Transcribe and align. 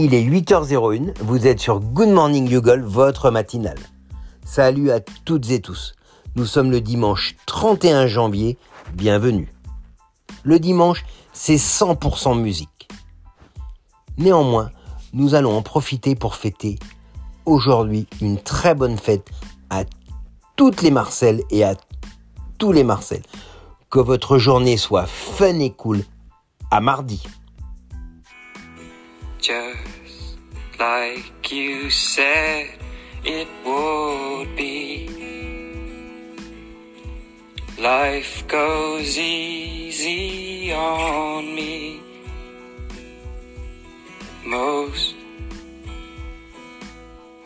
Il 0.00 0.14
est 0.14 0.22
8h01, 0.22 1.12
vous 1.22 1.48
êtes 1.48 1.58
sur 1.58 1.80
Good 1.80 2.10
Morning 2.10 2.48
Google, 2.48 2.82
votre 2.84 3.32
matinale. 3.32 3.80
Salut 4.44 4.92
à 4.92 5.00
toutes 5.00 5.50
et 5.50 5.60
tous. 5.60 5.96
Nous 6.36 6.46
sommes 6.46 6.70
le 6.70 6.80
dimanche 6.80 7.34
31 7.46 8.06
janvier, 8.06 8.58
bienvenue. 8.92 9.52
Le 10.44 10.60
dimanche, 10.60 11.04
c'est 11.32 11.56
100% 11.56 12.40
musique. 12.40 12.88
Néanmoins, 14.18 14.70
nous 15.14 15.34
allons 15.34 15.56
en 15.56 15.62
profiter 15.62 16.14
pour 16.14 16.36
fêter 16.36 16.78
aujourd'hui 17.44 18.06
une 18.20 18.38
très 18.38 18.76
bonne 18.76 18.98
fête 18.98 19.28
à 19.68 19.82
toutes 20.54 20.80
les 20.82 20.92
Marcel 20.92 21.42
et 21.50 21.64
à 21.64 21.74
tous 22.58 22.70
les 22.70 22.84
Marcel. 22.84 23.22
Que 23.90 23.98
votre 23.98 24.38
journée 24.38 24.76
soit 24.76 25.06
fun 25.06 25.58
et 25.58 25.70
cool. 25.70 26.04
À 26.70 26.80
mardi. 26.80 27.20
just 29.48 29.97
like 30.78 31.50
you 31.50 31.90
said 31.90 32.70
it 33.24 33.48
would 33.64 34.56
be. 34.56 35.08
Life 37.78 38.46
goes 38.48 39.18
easy 39.18 40.72
on 40.72 41.54
me 41.54 42.00
most 44.44 45.14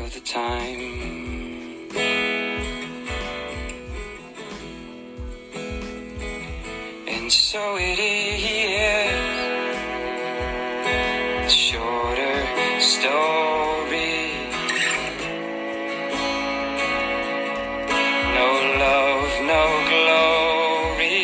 of 0.00 0.12
the 0.14 0.20
time. 0.20 1.16
And 7.08 7.32
so 7.32 7.76
it 7.76 7.98
is 7.98 8.65
story. 12.86 14.22
No 18.38 18.48
love, 18.84 19.32
no 19.52 19.64
glory. 19.90 21.22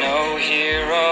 No 0.00 0.36
hero 0.36 1.11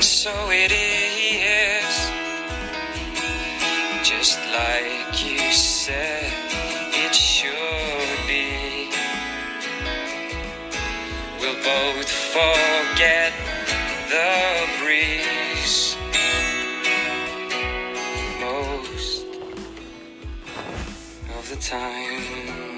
And 0.00 0.04
so 0.06 0.32
it 0.48 0.72
is, 0.72 1.94
just 4.02 4.38
like 4.46 5.22
you 5.22 5.52
said 5.52 6.32
it 7.04 7.14
should 7.14 8.26
be. 8.26 8.88
We'll 11.38 11.62
both 11.62 12.08
forget 12.08 13.34
the 14.08 14.68
breeze 14.80 15.94
most 18.40 19.26
of 21.36 21.50
the 21.50 21.56
time. 21.56 22.69